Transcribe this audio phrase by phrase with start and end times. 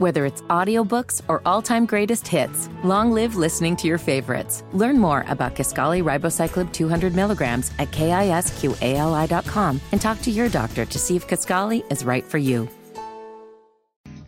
[0.00, 4.64] Whether it's audiobooks or all-time greatest hits, long live listening to your favorites.
[4.72, 10.98] Learn more about Kisqali Ribociclib 200 milligrams at kisqali.com and talk to your doctor to
[10.98, 12.66] see if Kisqali is right for you.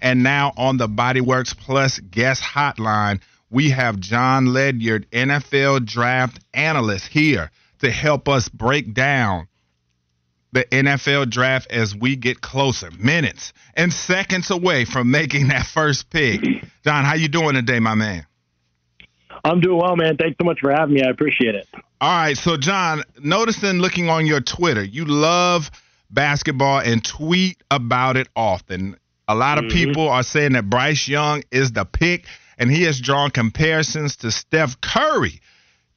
[0.02, 7.06] And now on the Bodyworks Plus guest hotline, we have Jon Ledyard, NFL draft analyst,
[7.06, 9.48] here to help us break down
[10.52, 16.10] the NFL draft as we get closer, minutes and seconds away from making that first
[16.10, 16.40] pick.
[16.84, 18.26] Jon, how you doing today, my man?
[19.44, 20.16] I'm doing well, man.
[20.16, 21.02] Thanks so much for having me.
[21.02, 21.66] I appreciate it.
[22.00, 25.70] All right, so Jon, noticing looking on your Twitter, you love
[26.10, 28.96] basketball and tweet about it often.
[29.26, 29.74] A lot of mm-hmm.
[29.74, 32.26] people are saying that Bryce Young is the pick,
[32.58, 35.40] and he has drawn comparisons to Steph Curry.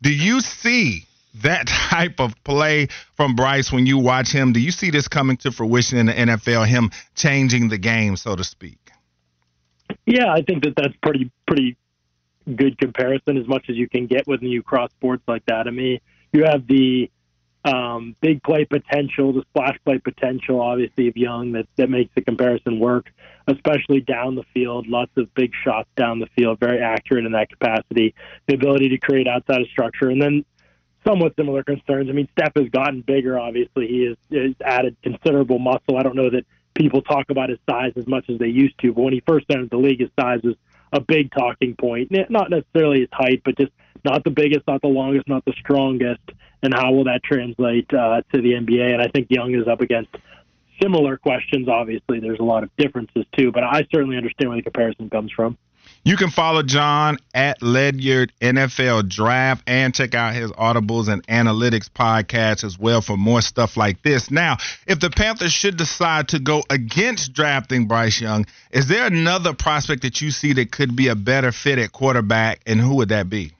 [0.02, 1.05] Do you see
[1.42, 4.54] that type of play from Bryce when you watch him?
[4.54, 8.36] Do you see this coming to fruition in the NFL, him changing the game, so
[8.36, 8.78] to speak?
[10.06, 11.78] Yeah, I think that that's pretty pretty
[12.56, 15.68] good comparison as much as you can get when you cross sports like that.
[15.68, 16.00] I mean,
[16.32, 17.10] you have the
[17.64, 22.22] um, big play potential, the splash play potential, obviously of Young that that makes the
[22.22, 23.12] comparison work,
[23.48, 24.88] especially down the field.
[24.88, 28.14] Lots of big shots down the field, very accurate in that capacity.
[28.48, 30.46] The ability to create outside of structure, and then
[31.08, 32.10] somewhat similar concerns.
[32.10, 33.40] I mean, Steph has gotten bigger.
[33.40, 35.98] Obviously, he has, has added considerable muscle.
[35.98, 38.94] I don't know that people talk about his size as much as they used to,
[38.94, 40.56] but when he first entered the league, his size was
[40.92, 42.12] a big talking point.
[42.30, 43.72] Not necessarily his height, but just
[44.04, 46.22] not the biggest, not the longest, not the strongest.
[46.62, 48.94] And how will that translate uh, to the NBA?
[48.94, 50.16] And I think Young is up against
[50.82, 51.68] similar questions.
[51.68, 55.32] Obviously, there's a lot of differences too, but I certainly understand where the comparison comes
[55.32, 55.58] from.
[56.08, 61.90] You can follow Jon at Ledyard NFL Draft and check out his Audibles and Analytics
[61.90, 64.30] podcast as well for more stuff like this.
[64.30, 69.56] Now, if the Panthers should decide to go against drafting Bryce Young, is there another
[69.56, 73.10] prospect that you see that could be a better fit at quarterback, and who would
[73.10, 73.54] that be?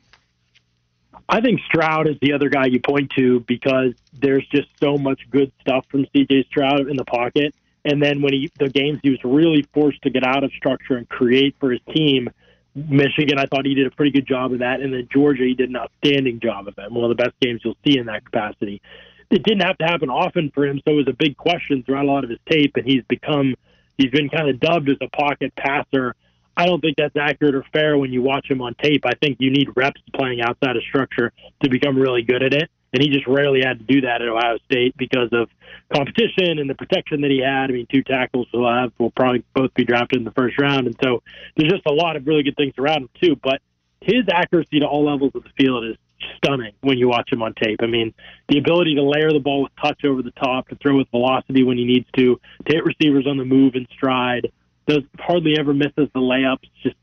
[1.28, 5.28] I think Stroud is the other guy you point to because there's just so much
[5.32, 7.56] good stuff from CJ Stroud in the pocket.
[7.86, 10.98] And then when he the games he was really forced to get out of structure
[10.98, 12.30] and create for his team,
[12.74, 14.82] Michigan, I thought he did a pretty good job of that.
[14.82, 16.92] And then Georgia, he did an outstanding job of that.
[16.92, 18.82] One of the best games you'll see in that capacity.
[19.30, 22.04] It didn't have to happen often for him, so it was a big question throughout
[22.06, 22.76] a lot of his tape.
[22.76, 23.56] And he's become,
[23.98, 26.16] he's been kind of dubbed as a pocket passer.
[26.58, 29.06] I don't think that's accurate or fair when you watch him on tape.
[29.06, 31.32] I think you need reps playing outside of structure
[31.64, 34.30] to become really good at it and he just rarely had to do that at
[34.30, 35.50] Ohio State because of
[35.94, 37.66] competition and the protection that he had.
[37.66, 40.88] I mean, two tackles will have will probably both be drafted in the first round,
[40.88, 41.22] and so
[41.58, 43.36] there's just a lot of really good things around him too.
[43.44, 43.60] But
[44.00, 45.98] his accuracy to all levels of the field is
[46.38, 47.82] stunning when you watch him on tape.
[47.84, 48.14] I mean,
[48.48, 51.64] the ability to layer the ball with touch over the top, to throw with velocity
[51.64, 54.54] when he needs to, to hit receivers on the move and stride,
[54.88, 56.70] does hardly ever misses the layups.
[56.82, 56.96] Just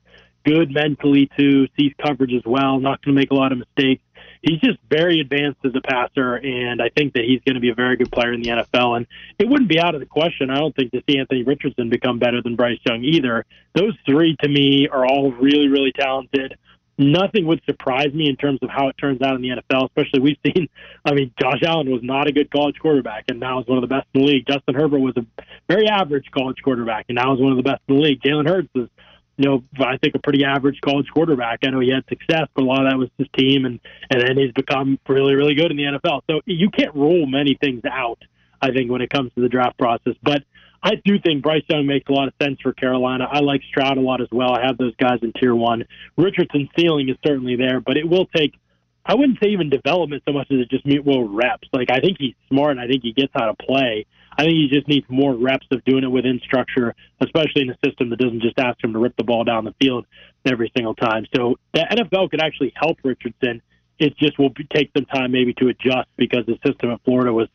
[0.47, 4.02] good mentally too, sees coverage as well, not going to make a lot of mistakes
[4.42, 7.70] he's just very advanced as a passer, and I think that he's going to be
[7.70, 8.97] a very good player in the NFL.
[8.97, 9.06] And
[9.38, 12.19] it wouldn't be out of the question, I don't think, to see Anthony Richardson become
[12.19, 13.47] better than Bryce Young either.
[13.75, 16.56] Those three, to me, are all really, really talented.
[16.98, 20.20] Nothing would surprise me in terms of how it turns out in the NFL, especially
[20.20, 20.69] we've seen.
[21.04, 23.82] I mean, Josh Allen was not a good college quarterback, and now is one of
[23.82, 24.47] the best in the league.
[24.47, 25.25] Justin Herbert was a
[25.69, 28.20] very average college quarterback, and now is one of the best in the league.
[28.20, 28.88] Jalen Hurts is
[29.37, 31.60] you know, I think a pretty average college quarterback.
[31.65, 34.20] I know he had success, but a lot of that was his team, and and
[34.20, 36.22] then he's become really, really good in the NFL.
[36.28, 38.19] So you can't rule many things out.
[38.60, 40.43] I think when it comes to the draft process, but
[40.82, 43.28] I do think Bryce Young makes a lot of sense for Carolina.
[43.31, 44.53] I like Stroud a lot as well.
[44.53, 45.84] I have those guys in tier one.
[46.16, 48.54] Richardson's ceiling is certainly there, but it will take.
[49.04, 51.69] I wouldn't say even development so much as it just will reps.
[51.72, 54.06] Like I think he's smart and I think he gets how to play.
[54.37, 57.78] I think he just needs more reps of doing it within structure, especially in a
[57.84, 60.06] system that doesn't just ask him to rip the ball down the field
[60.44, 61.26] every single time.
[61.37, 63.62] So the NFL could actually help Richardson.
[63.98, 67.48] It just will take some time maybe to adjust because the system in Florida was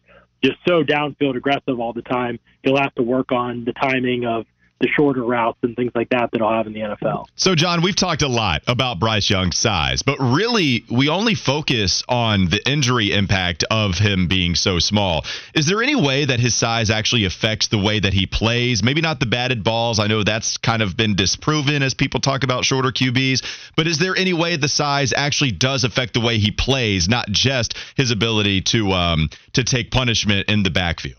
[0.44, 2.40] just so downfield aggressive all the time.
[2.64, 4.46] He'll have to work on the timing of
[4.80, 7.26] the shorter routes and things like that that I'll have in the NFL.
[7.36, 12.04] So, Jon, we've talked a lot about Bryce Young's size, but really we only focus
[12.08, 15.26] on the injury impact of him being so small.
[15.54, 18.84] Is there any way that his size actually affects the way that he plays?
[18.84, 20.00] Maybe not the batted balls.
[20.00, 23.44] I know that's kind of been disproven as people talk about shorter QBs,
[23.76, 27.30] but is there any way the size actually does affect the way he plays, not
[27.30, 31.18] just his ability to um, to take punishment in the backfield?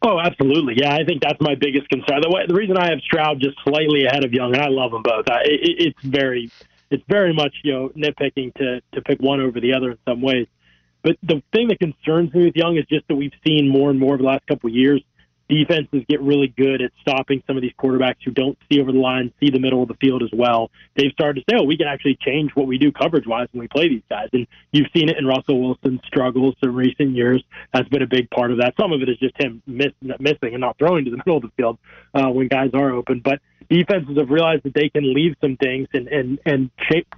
[0.00, 0.74] Oh, absolutely.
[0.76, 2.20] Yeah, I think that's my biggest concern.
[2.22, 4.92] The, way, the reason I have Stroud just slightly ahead of Young, and I love
[4.92, 5.28] them both.
[5.28, 6.50] I, it, it's very,
[6.90, 10.22] it's very much you know nitpicking to to pick one over the other in some
[10.22, 10.46] ways.
[11.02, 13.98] But the thing that concerns me with Young is just that we've seen more and
[13.98, 15.02] more over the last couple of years
[15.48, 18.98] defenses get really good at stopping some of these quarterbacks who don't see over the
[18.98, 20.70] line, see the middle of the field as well.
[20.96, 23.60] They've started to say, oh, we can actually change what we do coverage wise when
[23.60, 24.28] we play these guys.
[24.32, 27.42] And you've seen it in Russell Wilson's struggles in recent years.
[27.72, 28.74] That's been a big part of that.
[28.78, 31.42] Some of it is just him miss, missing and not throwing to the middle of
[31.42, 31.78] the field
[32.14, 33.20] uh, when guys are open.
[33.24, 33.40] But
[33.70, 36.70] defenses have realized that they can leave some things and, and, and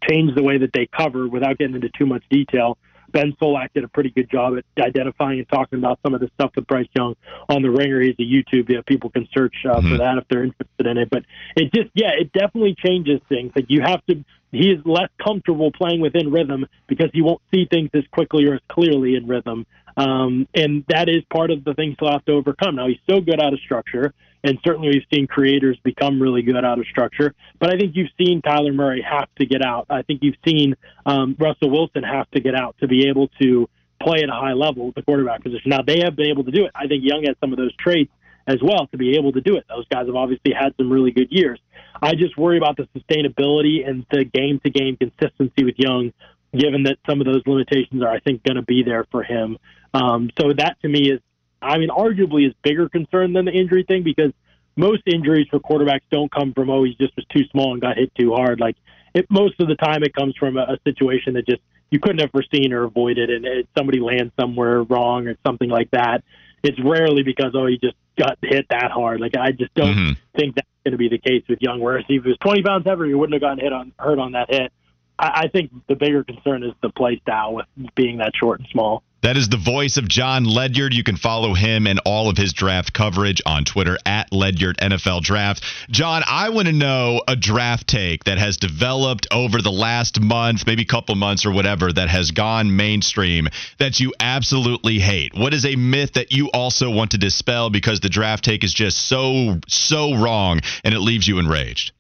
[0.08, 2.78] change the way that they cover without getting into too much detail
[3.12, 6.30] Ben Solak did a pretty good job at identifying and talking about some of the
[6.34, 7.16] stuff with Bryce Young
[7.48, 8.00] on the Ringer.
[8.00, 8.68] He's a YouTube.
[8.68, 9.90] Yeah, people can search uh, mm-hmm.
[9.90, 11.08] for that if they're interested in it.
[11.10, 11.24] But
[11.56, 13.52] it just, yeah, it definitely changes things.
[13.54, 17.66] Like you have to, he is less comfortable playing within rhythm because he won't see
[17.70, 19.66] things as quickly or as clearly in rhythm.
[19.96, 22.76] Um, and that is part of the things he'll have to overcome.
[22.76, 24.14] Now he's so good out of structure.
[24.42, 27.34] And certainly we've seen creators become really good out of structure.
[27.58, 29.86] But I think you've seen Kyler Murray have to get out.
[29.90, 33.68] I think you've seen um, Russell Wilson have to get out to be able to
[34.02, 35.68] play at a high level at the quarterback position.
[35.70, 36.72] Now, they have been able to do it.
[36.74, 38.10] I think Young has some of those traits
[38.46, 39.64] as well to be able to do it.
[39.68, 41.60] Those guys have obviously had some really good years.
[42.02, 46.12] I just worry about the sustainability and the game to game consistency with Young,
[46.56, 49.58] given that some of those limitations are, I think, going to be there for him.
[49.92, 51.20] Um, so that to me is
[51.62, 54.32] I mean, arguably is bigger concern than the injury thing because
[54.76, 57.96] most injuries for quarterbacks don't come from oh he just was too small and got
[57.96, 58.60] hit too hard.
[58.60, 58.76] Like
[59.14, 61.60] it, most of the time, it comes from a, a situation that just
[61.90, 65.90] you couldn't have foreseen or avoided, and it, somebody lands somewhere wrong or something like
[65.90, 66.22] that.
[66.62, 69.20] It's rarely because oh he just got hit that hard.
[69.20, 70.38] Like I just don't mm-hmm.
[70.38, 71.80] think that's going to be the case with Young.
[71.80, 74.32] Whereas if he was 20 pounds heavier, he wouldn't have gotten hit on hurt on
[74.32, 74.72] that hit.
[75.18, 78.68] I, I think the bigger concern is the play style with being that short and
[78.70, 79.02] small.
[79.22, 80.94] That is the voice of Jon Ledyard.
[80.94, 85.22] You can follow him and all of his draft coverage on Twitter at Ledyard NFL
[85.22, 85.62] Draft.
[85.90, 90.66] Jon, I want to know a draft take that has developed over the last month,
[90.66, 95.34] maybe a couple months or whatever, that has gone mainstream that you absolutely hate.
[95.34, 98.72] What is a myth that you also want to dispel because the draft take is
[98.72, 101.92] just so, so wrong and it leaves you enraged?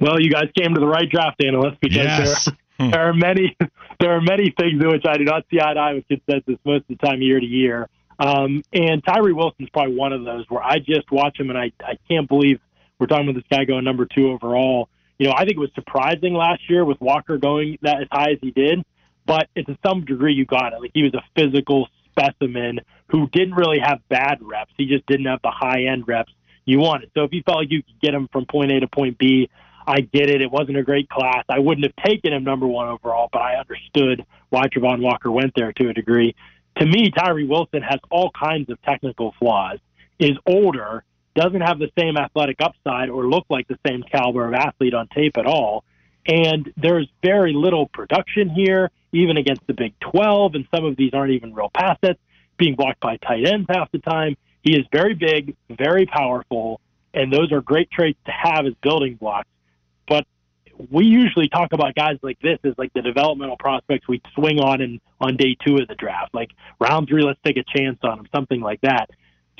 [0.00, 2.44] Well, you guys came to the right draft analyst because yes.
[2.78, 3.56] there, there are many
[4.04, 6.58] there are many things in which I do not see eye to eye with consensus
[6.62, 7.88] most of the time, year to year.
[8.18, 11.72] Um, and Tyree Wilson's probably one of those where I just watch him and I,
[11.80, 12.60] I can't believe
[12.98, 14.90] we're talking about this guy going number two overall.
[15.18, 18.32] You know, I think it was surprising last year with Walker going that as high
[18.32, 18.84] as he did,
[19.24, 20.80] but to some degree you got it.
[20.80, 24.72] Like he was a physical specimen who didn't really have bad reps.
[24.76, 26.32] He just didn't have the high end reps
[26.66, 27.10] you wanted.
[27.14, 29.48] So if you felt like you could get him from point A to point B,
[29.86, 30.40] I get it.
[30.40, 31.44] It wasn't a great class.
[31.48, 35.52] I wouldn't have taken him number one overall, but I understood why Travon Walker went
[35.54, 36.34] there to a degree.
[36.78, 39.78] To me, Tyree Wilson has all kinds of technical flaws,
[40.18, 41.04] is older,
[41.34, 45.08] doesn't have the same athletic upside or look like the same caliber of athlete on
[45.08, 45.84] tape at all.
[46.26, 51.12] And there's very little production here, even against the Big 12, and some of these
[51.12, 52.18] aren't even real pass sets,
[52.56, 54.36] being blocked by tight ends half the time.
[54.62, 56.80] He is very big, very powerful,
[57.12, 59.48] and those are great traits to have as building blocks
[60.08, 60.26] but
[60.90, 64.80] we usually talk about guys like this as like the developmental prospects we swing on
[64.80, 66.34] in on day two of the draft.
[66.34, 69.10] Like round three, let's take a chance on him, something like that.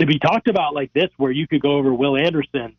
[0.00, 2.76] To be talked about like this, where you could go over Will Anderson,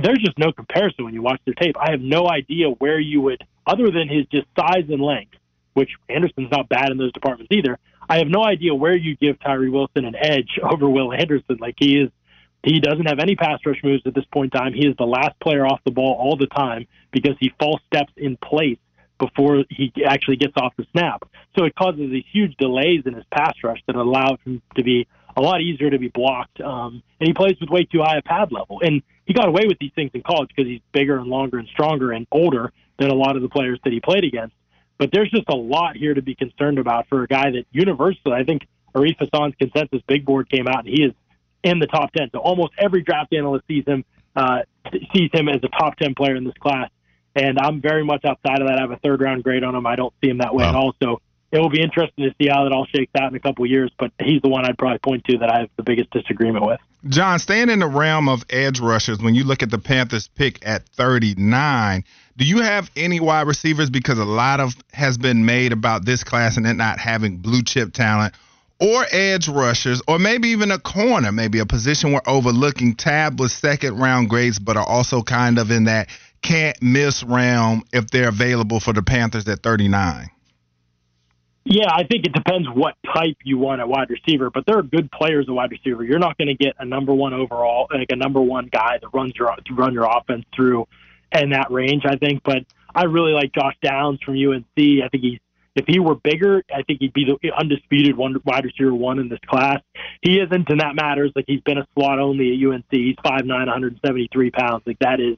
[0.00, 1.76] there's just no comparison when you watch their tape.
[1.78, 5.34] I have no idea where you would, other than his just size and length,
[5.74, 7.78] which Anderson's not bad in those departments either.
[8.08, 11.56] I have no idea where you give Tyree Wilson an edge over Will Anderson.
[11.60, 12.10] Like he is
[12.64, 14.72] he doesn't have any pass rush moves at this point in time.
[14.72, 18.12] He is the last player off the ball all the time because he false steps
[18.16, 18.78] in place
[19.18, 21.28] before he actually gets off the snap.
[21.56, 25.06] So it causes these huge delays in his pass rush that allow him to be
[25.36, 26.60] a lot easier to be blocked.
[26.60, 28.80] Um, and he plays with way too high a pad level.
[28.82, 31.68] And he got away with these things in college because he's bigger and longer and
[31.68, 34.54] stronger and older than a lot of the players that he played against.
[34.98, 38.34] But there's just a lot here to be concerned about for a guy that universally,
[38.34, 41.12] I think Arif Hassan's consensus big board came out and he is
[41.64, 42.30] in the top 10.
[42.32, 44.04] So almost every draft analyst sees him
[44.36, 44.60] uh,
[45.14, 46.90] sees him as a top 10 player in this class.
[47.34, 48.78] And I'm very much outside of that.
[48.78, 49.86] I have a third round grade on him.
[49.86, 50.70] I don't see him that way wow.
[50.70, 50.94] at all.
[51.02, 53.66] So it will be interesting to see how that all shakes out in a couple
[53.66, 53.90] years.
[53.98, 56.80] But he's the one I'd probably point to that I have the biggest disagreement with.
[57.08, 60.66] Jon, staying in the realm of edge rushers, when you look at the Panthers pick
[60.66, 62.04] at 39,
[62.36, 63.90] do you have any wide receivers?
[63.90, 67.62] Because a lot of has been made about this class and it not having blue
[67.62, 68.34] chip talent
[68.80, 72.94] or edge rushers, or maybe even a corner, maybe a position we're overlooking.
[72.94, 76.08] Tab was second round grades, but are also kind of in that
[76.42, 80.30] can't miss realm if they're available for the Panthers at 39.
[81.66, 84.82] Yeah, I think it depends what type you want at wide receiver, but there are
[84.82, 86.04] good players at wide receiver.
[86.04, 89.08] You're not going to get a number one overall, like a number one guy that
[89.14, 90.86] runs your to run your offense through
[91.32, 92.02] in that range.
[92.04, 92.64] I think, but
[92.94, 94.66] I really like Josh Downs from UNC.
[94.76, 95.38] I think he's
[95.74, 99.28] if he were bigger, I think he'd be the undisputed one wide receiver one in
[99.28, 99.80] this class.
[100.22, 101.32] He isn't, and that matters.
[101.34, 102.84] Like he's been a slot only at UNC.
[102.90, 104.82] He's 5'9", 173 pounds.
[104.86, 105.36] Like that is,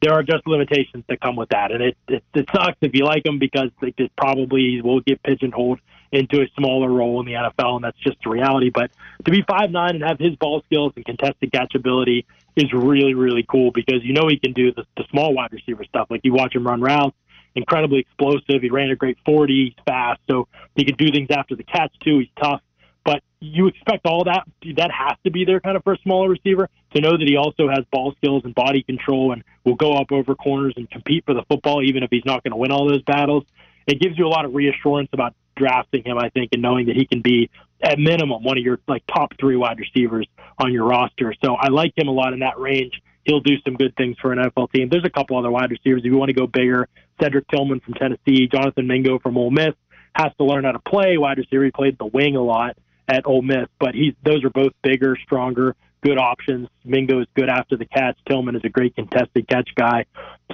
[0.00, 3.04] there are just limitations that come with that, and it it, it sucks if you
[3.04, 5.80] like him because like, it probably will get pigeonholed
[6.12, 8.70] into a smaller role in the NFL, and that's just the reality.
[8.70, 8.90] But
[9.24, 12.26] to be five nine and have his ball skills and contested catch ability
[12.56, 15.84] is really really cool because you know he can do the, the small wide receiver
[15.84, 16.06] stuff.
[16.08, 17.16] Like you watch him run routes
[17.54, 18.62] incredibly explosive.
[18.62, 19.64] He ran a great 40.
[19.66, 22.18] He's fast, so he can do things after the catch too.
[22.18, 22.60] He's tough,
[23.04, 24.44] but you expect all that.
[24.76, 27.36] That has to be there kind of for a smaller receiver to know that he
[27.36, 31.24] also has ball skills and body control and will go up over corners and compete
[31.24, 33.44] for the football, even if he's not going to win all those battles.
[33.86, 36.96] It gives you a lot of reassurance about drafting him, I think, and knowing that
[36.96, 37.50] he can be
[37.82, 40.26] at minimum one of your like top three wide receivers
[40.58, 41.34] on your roster.
[41.44, 42.94] So I like him a lot in that range
[43.24, 44.88] he'll do some good things for an NFL team.
[44.90, 46.88] There's a couple other wide receivers if you want to go bigger.
[47.20, 49.74] Cedric Tillman from Tennessee, Jonathan Mingo from Ole Miss
[50.14, 51.64] has to learn how to play wide receiver.
[51.64, 52.76] He played the wing a lot
[53.08, 56.68] at Ole Miss, but he's those are both bigger, stronger, good options.
[56.84, 58.16] Mingo is good after the catch.
[58.28, 60.04] Tillman is a great contested catch guy.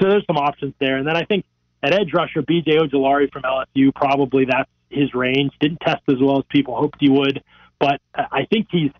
[0.01, 0.97] So there's some options there.
[0.97, 1.45] And then I think
[1.83, 2.77] at edge rusher, B.J.
[2.77, 5.53] Ojulari from LSU, probably that's his range.
[5.61, 7.43] Didn't test as well as people hoped he would,
[7.79, 8.91] but I think he's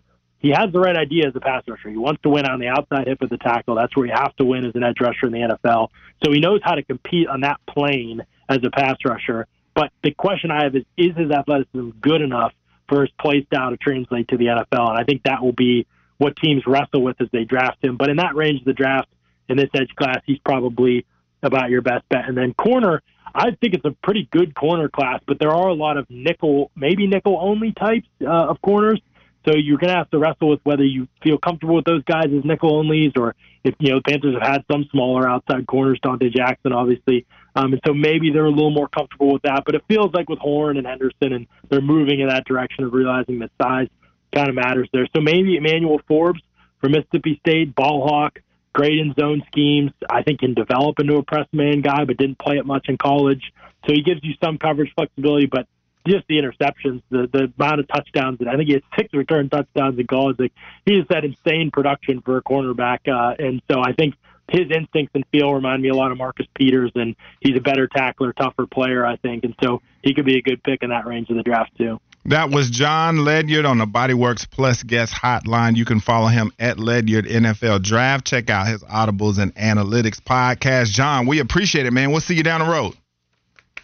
[0.41, 1.89] he has the right idea as a pass rusher.
[1.89, 3.75] He wants to win on the outside hip of the tackle.
[3.75, 5.89] That's where you have to win as an edge rusher in the NFL.
[6.23, 9.45] So he knows how to compete on that plane as a pass rusher.
[9.75, 12.53] But the question I have is, is his athleticism good enough
[12.89, 14.89] for his play style to translate to the NFL?
[14.89, 15.85] And I think that will be
[16.17, 17.97] what teams wrestle with as they draft him.
[17.97, 19.09] But in that range of the draft,
[19.47, 21.05] in this edge class, he's probably
[21.43, 22.27] about your best bet.
[22.27, 23.01] And then corner,
[23.33, 26.71] I think it's a pretty good corner class, but there are a lot of nickel,
[26.75, 29.01] maybe nickel only types uh, of corners
[29.45, 32.25] so you're going to have to wrestle with whether you feel comfortable with those guys
[32.25, 35.99] as nickel onlys, or if you know the Panthers have had some smaller outside corners,
[36.03, 39.63] Donte Jackson, obviously, um, and so maybe they're a little more comfortable with that.
[39.65, 42.93] But it feels like with Horn and Henderson, and they're moving in that direction of
[42.93, 43.87] realizing that size
[44.33, 45.07] kind of matters there.
[45.15, 46.41] So maybe Emmanuel Forbes
[46.79, 48.39] from Mississippi State, ball hawk,
[48.73, 49.91] great in zone schemes.
[50.09, 52.97] I think can develop into a press man guy, but didn't play it much in
[52.97, 53.51] college.
[53.85, 55.67] So he gives you some coverage flexibility, but
[56.07, 59.49] just the interceptions, the the amount of touchdowns, and I think he had six return
[59.49, 60.37] touchdowns in college.
[60.39, 60.53] Like
[60.85, 64.15] he has that insane production for a cornerback, uh, and so I think
[64.49, 67.87] his instincts and feel remind me a lot of Marcus Peters, and he's a better
[67.87, 71.05] tackler, tougher player, I think, and so he could be a good pick in that
[71.05, 71.99] range of the draft too.
[72.25, 75.75] That was Jon Ledyard on the Bodyworks Plus guest hotline.
[75.75, 78.27] You can follow him at Ledyard NFL Draft.
[78.27, 80.91] Check out his Audibles and Analytics podcast.
[80.91, 82.11] Jon, we appreciate it, man.
[82.11, 82.93] We'll see you down the road.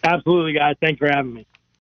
[0.04, 0.76] Absolutely, guys.
[0.80, 1.46] Thanks for having me.